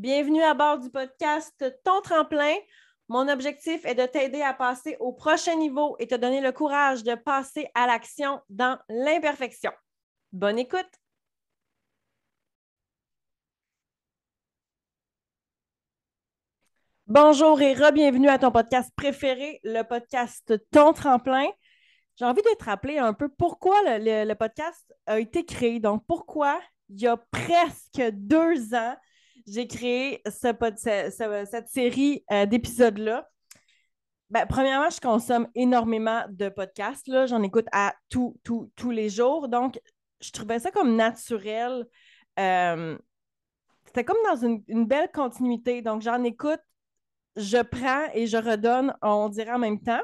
[0.00, 2.54] Bienvenue à bord du podcast Ton tremplin.
[3.08, 7.02] Mon objectif est de t'aider à passer au prochain niveau et te donner le courage
[7.02, 9.70] de passer à l'action dans l'imperfection.
[10.32, 10.88] Bonne écoute!
[17.06, 21.46] Bonjour et re-bienvenue à ton podcast préféré, le podcast Ton tremplin.
[22.16, 25.78] J'ai envie de te rappeler un peu pourquoi le, podcast a été créé.
[25.78, 28.96] Donc, pourquoi il y a presque deux ans,
[29.46, 33.28] j'ai créé cette série euh, d'épisodes-là.
[34.30, 37.10] Ben, premièrement, je consomme énormément de podcasts.
[37.26, 39.48] J'en écoute à tous les jours.
[39.48, 39.80] Donc,
[40.20, 41.84] je trouvais ça comme naturel.
[42.38, 42.96] Euh,
[43.86, 45.82] c'était comme dans une, belle continuité.
[45.82, 46.60] Donc, j'en écoute
[47.36, 50.00] je prends et je redonne, on dirait en même temps.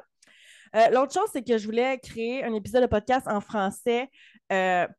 [0.75, 4.11] Euh, l'autre chose, c'est que je voulais créer un épisode de podcast en français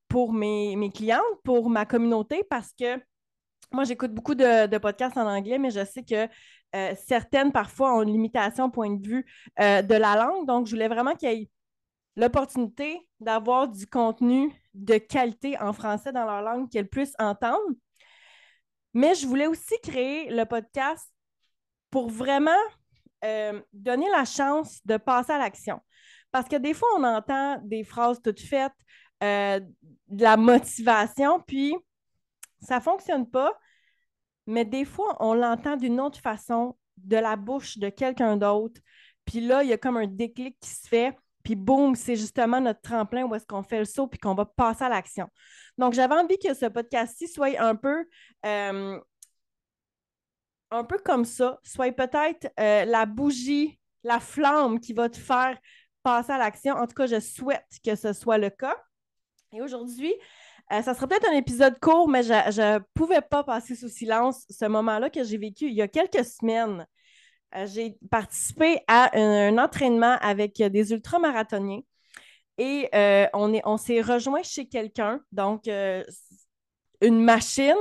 [0.09, 2.99] pour mes, mes, clientes, pour ma communauté, parce que
[3.71, 6.27] moi, j'écoute beaucoup de, podcasts en anglais, mais je sais que
[6.75, 9.25] euh, certaines, parfois, ont une limitation point de vue
[9.57, 10.47] de la langue.
[10.47, 11.49] Donc, je voulais vraiment qu'il y ait
[12.17, 17.61] l'opportunité d'avoir du contenu de qualité en français dans leur langue qu'elles puissent entendre.
[18.93, 21.11] Mais je voulais aussi créer le podcast
[21.91, 22.51] pour vraiment
[23.23, 25.79] euh, donner la chance de passer à l'action.
[26.31, 28.73] Parce que des fois, on entend des phrases toutes faites,
[29.23, 29.59] euh,
[30.07, 31.75] de la motivation, puis
[32.61, 33.57] ça ne fonctionne pas,
[34.45, 38.81] mais des fois, on l'entend d'une autre façon, de la bouche de quelqu'un d'autre.
[39.25, 42.59] Puis là, il y a comme un déclic qui se fait, puis boum, c'est justement
[42.59, 45.27] notre tremplin où est-ce qu'on fait le saut, puis qu'on va passer à l'action.
[45.77, 48.05] Donc, j'avais envie que ce podcast-ci soit un peu
[48.45, 48.99] euh,
[50.71, 55.57] un peu comme ça, soit peut-être euh, la bougie, la flamme qui va te faire
[56.03, 56.75] passer à l'action.
[56.75, 58.75] En tout cas, je souhaite que ce soit le cas.
[59.53, 60.13] Et aujourd'hui,
[60.71, 64.45] euh, ça sera peut-être un épisode court, mais je ne pouvais pas passer sous silence
[64.49, 66.85] ce moment-là que j'ai vécu il y a quelques semaines.
[67.55, 71.81] Euh, j'ai participé à un, entraînement avec des ultramarathoniens
[72.57, 72.89] et
[73.33, 75.67] on, est, on s'est rejoint chez quelqu'un, donc
[77.01, 77.75] une machine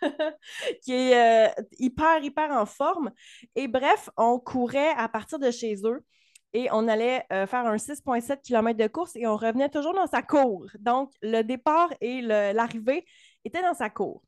[0.82, 3.10] qui est euh, hyper, hyper en forme.
[3.54, 6.04] Et bref, on courait à partir de chez eux
[6.52, 10.06] et on allait euh, faire un 6,7 km de course et on revenait toujours dans
[10.06, 10.66] sa cour.
[10.78, 13.04] Donc, le départ et l'arrivée
[13.44, 14.22] étaient dans sa cour.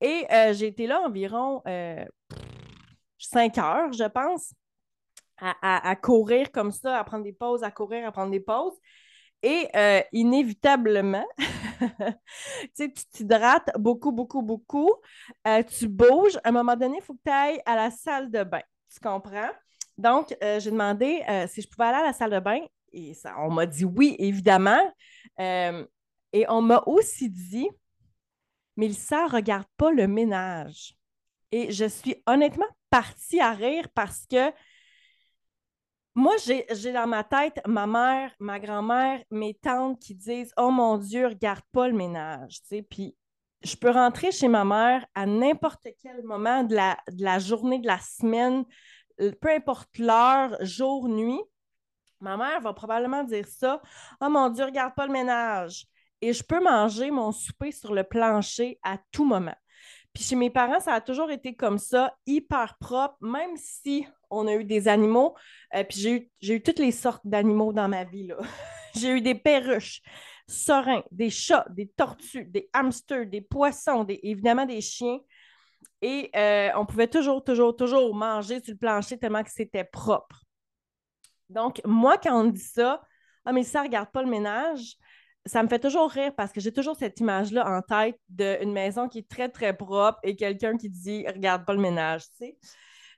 [0.00, 1.62] Et euh, j'ai été là environ
[3.18, 4.52] 5 heures, je pense,
[5.38, 8.78] à, courir comme ça, à prendre des pauses, à courir, à prendre des pauses.
[9.42, 11.26] Et euh, inévitablement,
[12.76, 14.92] tu t'hydrates beaucoup, beaucoup, beaucoup.
[15.46, 16.36] Euh, tu bouges.
[16.42, 18.62] À un moment donné, il faut que tu ailles à la salle de bain.
[18.92, 19.50] Tu comprends?
[19.98, 22.60] Donc, euh, j'ai demandé si je pouvais aller à la salle de bain.
[22.92, 24.80] Et ça, on m'a dit oui, évidemment.
[25.38, 27.68] et on m'a aussi dit,
[28.76, 30.94] Mélissa, regarde pas le ménage.
[31.52, 34.52] Et je suis honnêtement partie à rire parce que
[36.16, 40.96] moi, j'ai dans ma tête ma mère, ma grand-mère, mes tantes qui disent Oh mon
[40.96, 42.62] Dieu, regarde pas le ménage.
[42.88, 43.14] Puis
[43.62, 47.98] je peux rentrer chez ma mère à n'importe quel moment de la, journée, de la
[47.98, 48.64] semaine, euh,
[49.18, 51.40] peu importe l'heure, jour, nuit.
[52.20, 53.82] Ma mère va probablement dire ça
[54.20, 55.86] Oh mon Dieu, regarde pas le ménage.
[56.22, 59.54] Et je peux manger mon souper sur le plancher à tout moment.
[60.16, 64.46] Puis chez mes parents, ça a toujours été comme ça, hyper propre, même si on
[64.46, 65.34] a eu des animaux.
[65.74, 68.30] Euh, puis j'ai eu, toutes les sortes d'animaux dans ma vie.
[68.96, 70.00] j'ai eu des perruches,
[70.48, 75.18] serins, des chats, des tortues, des hamsters, des poissons, évidemment des chiens.
[76.08, 80.44] Et euh, on pouvait toujours, toujours, toujours manger sur le plancher tellement que c'était propre.
[81.48, 83.02] Donc, moi, quand on dit ça,
[83.44, 84.94] ah, mais ça, regarde pas le ménage,
[85.46, 89.08] ça me fait toujours rire parce que j'ai toujours cette image-là en tête d'une maison
[89.08, 92.58] qui est très, très propre et quelqu'un qui dit Regarde pas le ménage, tu sais.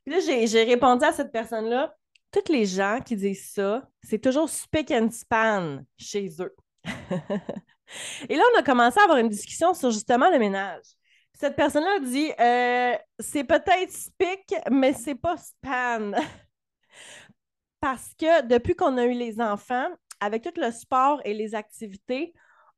[0.06, 1.94] Puis là, j'ai répondu à cette personne-là
[2.32, 6.56] Toutes les gens qui disent ça, c'est toujours speak and span chez eux.
[8.30, 10.97] et là, on a commencé à avoir une discussion sur justement le ménage.
[11.38, 16.12] Cette personne-là dit euh, C'est peut-être speak, mais c'est pas span.
[17.80, 19.88] parce que depuis qu'on a eu les enfants,
[20.20, 22.34] avec tout le sport et les activités,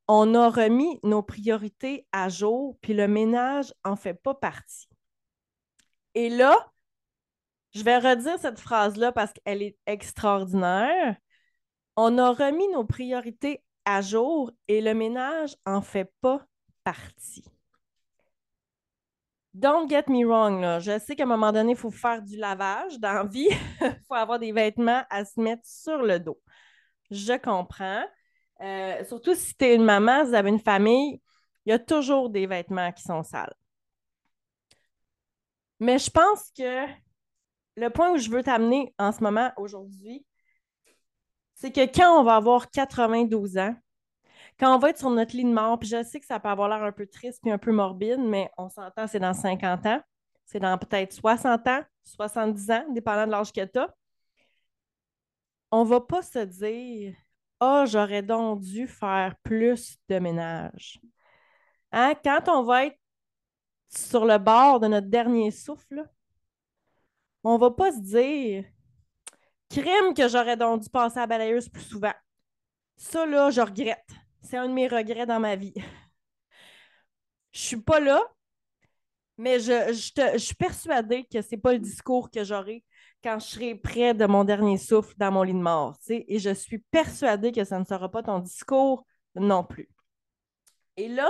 [0.08, 4.88] on a remis nos priorités à jour, puis le ménage en fait pas partie.
[6.14, 6.70] Et là,
[7.72, 11.16] je vais redire cette phrase-là parce qu'elle est extraordinaire.
[11.96, 16.44] On a remis nos priorités à jour et le ménage en fait pas
[16.84, 17.44] partie.
[19.52, 20.78] Don't get me wrong, là.
[20.78, 23.48] je sais qu'à un moment donné, il faut faire du lavage dans la vie.
[23.80, 26.40] Il faut avoir des vêtements à se mettre sur le dos
[27.10, 28.04] je comprends.
[28.60, 31.20] Euh, surtout si tu es une maman, vous avez une famille,
[31.66, 33.54] il y a toujours des vêtements qui sont sales.
[35.78, 36.86] Mais je pense que
[37.76, 40.26] le point où je veux t'amener en ce moment, aujourd'hui,
[41.54, 43.74] c'est que quand on va avoir 92 ans,
[44.60, 46.50] quand on va être sur notre lit de mort, puis je sais que ça peut
[46.50, 49.86] avoir l'air un peu triste puis un peu morbide, mais on s'entend, c'est dans 50
[49.86, 50.02] ans,
[50.44, 53.88] c'est dans peut-être 60 ans, 70 ans, dépendant de l'âge que tu as.
[55.70, 57.14] On va pas se dire
[57.60, 61.00] Ah, oh, j'aurais donc dû faire plus de ménage.
[61.92, 62.14] Hein?
[62.22, 62.98] Quand on va être
[63.88, 66.04] sur le bord de notre dernier souffle,
[67.44, 68.64] on va pas se dire
[69.70, 72.12] crime que j'aurais donc dû passer à la balayeuse plus souvent.
[72.96, 74.20] Ça, là, je regrette.
[74.42, 75.74] C'est un de mes regrets dans ma vie.
[77.52, 78.22] Je suis pas là,
[79.36, 82.84] mais je, je, suis persuadée que c'est pas le discours que j'aurai
[83.24, 85.96] quand je serai près de mon dernier souffle dans mon lit de mort.
[86.08, 89.88] Et je suis persuadée que ça ne sera pas ton discours non plus.
[90.96, 91.28] Et là,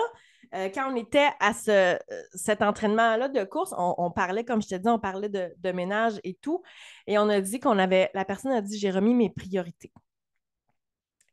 [0.55, 1.97] euh, quand on était à ce,
[2.35, 6.21] cet entraînement-là de course, on, parlait, comme je te dis, on parlait de, de, ménage
[6.25, 6.63] et tout.
[7.07, 9.93] Et on a dit qu'on avait, la personne a dit, j'ai remis mes priorités.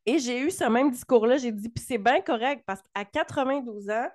[0.07, 3.89] Et j'ai eu ce même discours-là, j'ai dit, puis c'est bien correct parce qu'à 92
[3.89, 4.09] ans,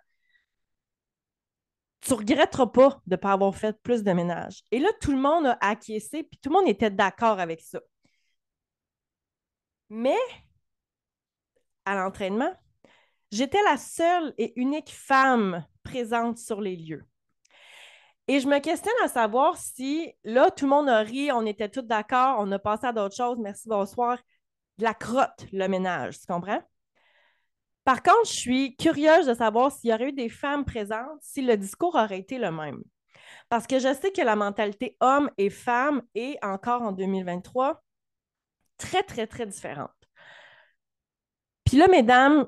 [2.00, 4.62] tu ne regretteras pas de ne pas avoir fait plus de ménage.
[4.71, 7.79] Et là, tout le monde a acquiescé, puis tout le monde était d'accord avec ça.
[9.91, 10.17] Mais
[11.85, 12.53] à l'entraînement,
[13.31, 17.05] j'étais la seule et unique femme présente sur les lieux.
[18.29, 21.69] Et je me questionne à savoir si, là, tout le monde a ri, on était
[21.69, 24.19] tous d'accord, on a passé à d'autres choses, merci, bonsoir,
[24.78, 26.62] de la crotte, le ménage, tu comprends?
[27.84, 31.42] Par contre, je suis curieuse de savoir s'il y aurait eu des femmes présentes, si
[31.42, 32.82] le discours aurait été le même.
[33.48, 37.82] Parce que je sais que la mentalité homme et femme est encore en 2023
[38.78, 39.90] très, très, très différente.
[41.64, 42.46] Puis là, mesdames,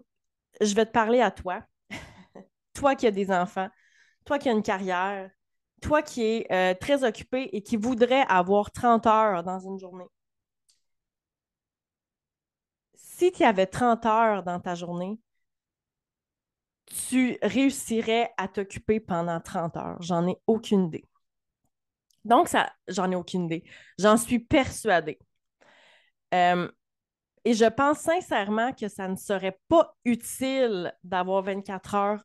[0.61, 1.63] je vais te parler à toi.
[2.75, 3.69] toi qui as des enfants,
[4.25, 5.31] toi qui as une carrière,
[5.81, 10.07] toi qui es euh, très occupé et qui voudrait avoir 30 heures dans une journée.
[13.25, 15.19] Si tu avais 30 heures dans ta journée,
[16.85, 19.97] tu réussirais à t'occuper pendant 30 heures.
[20.03, 21.09] J'en ai aucune idée.
[22.27, 23.65] Donc, ça, j'en ai aucune idée.
[23.99, 25.19] J'en suis persuadée.
[26.35, 26.71] Euh,
[27.47, 32.25] et je pense sincèrement que ça ne serait pas utile d'avoir 24 heures,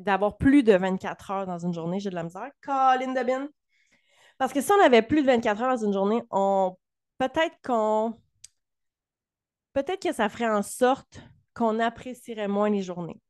[0.00, 2.00] d'avoir plus de 24 heures dans une journée.
[2.00, 2.50] J'ai de la misère.
[2.62, 3.46] Colin Debin.
[4.38, 6.76] Parce que si on avait plus de 24 heures dans une journée, on
[7.18, 8.18] peut-être qu'on
[9.74, 11.20] peut-être que ça ferait en sorte
[11.52, 13.20] qu'on apprécierait moins les journées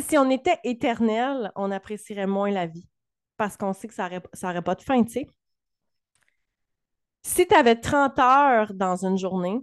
[0.00, 2.88] si on était éternel, on apprécierait moins la vie
[3.36, 5.26] parce qu'on sait que ça n'aurait pas de fin, tu sais.
[7.22, 9.60] Si tu avais 30 heures dans une journée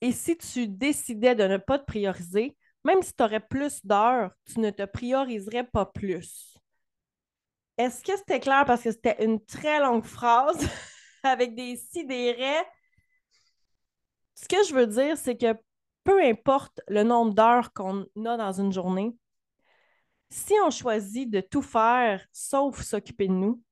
[0.00, 4.32] et si tu décidais de ne pas te prioriser, même si tu aurais plus d'heures,
[4.46, 6.58] tu ne te prioriserais pas plus.
[7.76, 10.58] Est-ce que c'était clair parce que c'était une très longue phrase
[11.22, 12.64] avec des sidérés?
[14.40, 15.54] Ce que je veux dire, c'est que
[16.04, 19.14] peu importe le nombre d'heures qu'on a dans une journée,
[20.30, 23.62] si on choisit de tout faire sauf s'occuper de nous,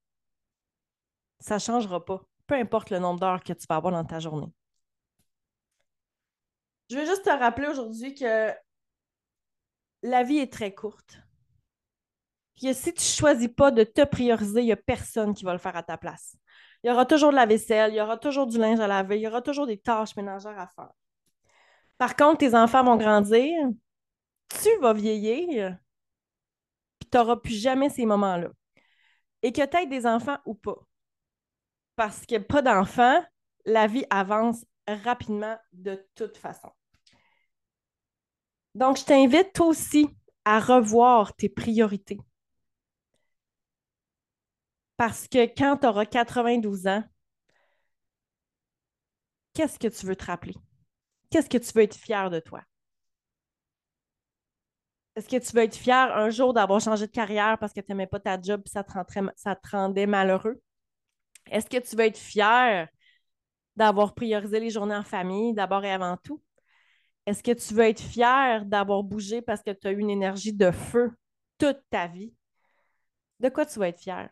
[1.40, 4.20] ça ne changera pas, peu importe le nombre d'heures que tu vas avoir dans ta
[4.20, 4.52] journée.
[6.90, 8.52] Je veux juste te rappeler aujourd'hui que
[10.02, 11.18] la vie est très courte.
[12.58, 15.52] Que si tu ne choisis pas de te prioriser, il n'y a personne qui va
[15.52, 16.36] le faire à ta place.
[16.82, 19.18] Il y aura toujours de la vaisselle, il y aura toujours du linge à laver,
[19.18, 20.90] il y aura toujours des tâches ménagères à faire.
[21.98, 23.52] Par contre, tes enfants vont grandir,
[24.48, 25.76] tu vas vieillir,
[26.98, 28.50] puis tu n'auras plus jamais ces moments-là.
[29.42, 30.76] Et que tu aies des enfants ou pas.
[31.96, 33.22] Parce que pas d'enfants,
[33.64, 36.70] la vie avance rapidement de toute façon.
[38.74, 40.08] Donc, je t'invite aussi
[40.44, 42.18] à revoir tes priorités.
[44.98, 47.02] Parce que quand tu auras 92 ans,
[49.52, 50.54] qu'est-ce que tu veux te rappeler?
[51.30, 52.62] qu'est-ce que tu veux être fier de toi?
[55.16, 57.86] Est-ce que tu veux être fier un jour d'avoir changé de carrière parce que tu
[57.88, 58.92] n'aimais pas ta job et ça te,
[59.36, 60.60] ça te rendait malheureux?
[61.50, 62.88] Est-ce que tu veux être fier
[63.76, 66.42] d'avoir priorisé les journées en famille d'abord et avant tout?
[67.26, 70.54] Est-ce que tu veux être fier d'avoir bougé parce que tu as eu une énergie
[70.54, 71.12] de feu
[71.58, 72.34] toute ta vie?
[73.40, 74.30] De quoi tu vas être fier?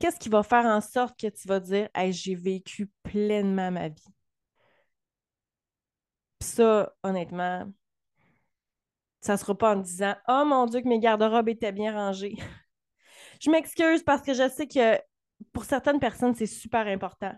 [0.00, 3.88] Qu'est-ce qui va faire en sorte que tu vas dire hey, j'ai vécu pleinement ma
[3.88, 4.14] vie?
[6.40, 7.72] ça, honnêtement,
[9.20, 12.36] ça ne sera pas en disant Oh mon Dieu, que mes garde-robes étaient bien rangées.
[13.40, 14.98] je m'excuse parce que je sais que
[15.52, 17.32] pour certaines personnes, c'est super important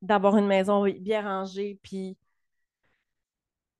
[0.00, 1.78] d'avoir une maison bien rangée.
[1.82, 2.16] Puis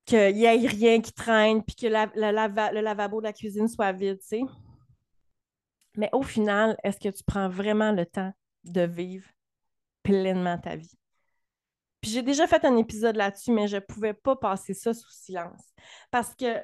[0.05, 4.19] qu'il n'y ait rien qui traîne, puis que le lavabo de la cuisine soit vide,
[4.21, 4.41] tu sais.
[5.97, 8.33] Mais au final, est-ce que tu prends vraiment le temps
[8.65, 9.29] de vivre
[10.03, 10.99] pleinement ta vie?
[12.01, 15.11] Puis j'ai déjà fait un épisode là-dessus, mais je ne pouvais pas passer ça sous
[15.11, 15.63] silence.
[16.11, 16.61] Parce que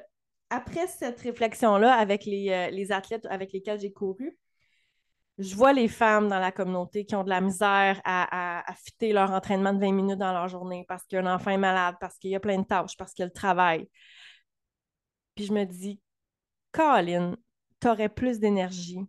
[0.49, 4.37] après cette réflexion-là avec les, euh, les athlètes avec lesquels j'ai couru,
[5.39, 9.31] je vois les femmes dans la communauté qui ont de la misère à, fitter leur
[9.31, 12.35] entraînement de 20 minutes dans leur journée parce qu'un enfant est malade, parce qu'il y
[12.35, 13.89] a plein de tâches, parce qu'il y a le travail.
[15.35, 16.01] Puis je me dis,
[16.73, 17.35] Colin,
[17.79, 18.99] tu aurais plus d'énergie,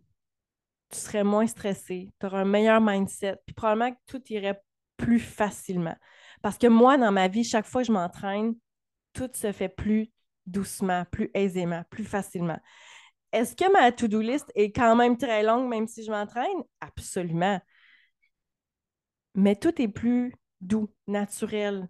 [0.91, 4.61] tu serais moins stressé, tu aurais un meilleur mindset, puis probablement que tout irait
[4.97, 5.95] plus facilement.
[6.41, 8.55] Parce que moi, dans ma vie, chaque fois que je m'entraîne,
[9.13, 10.11] tout se fait plus
[10.45, 12.59] doucement, plus aisément, plus facilement.
[13.31, 16.63] Est-ce que ma to-do list est quand même très longue, même si je m'entraîne?
[16.81, 17.59] Absolument.
[19.35, 21.87] Mais tout est plus doux, naturel.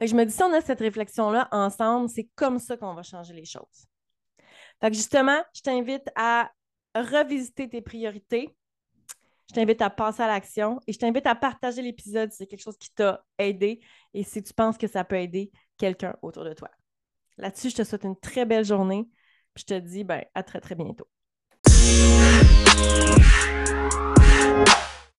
[0.00, 3.32] je me dis, si on a cette réflexion-là ensemble, c'est comme ça qu'on va changer
[3.32, 3.86] les choses.
[4.80, 6.50] Fait justement, je t'invite à
[7.02, 8.54] revisiter tes priorités.
[9.48, 12.62] Je t'invite à passer à l'action et je t'invite à partager l'épisode si c'est quelque
[12.62, 13.80] chose qui t'a aidé
[14.12, 16.70] et si tu penses que ça peut aider quelqu'un autour de toi.
[17.38, 19.08] Là-dessus, je te souhaite une très belle journée
[19.56, 21.08] je te dis ben, à très, très bientôt.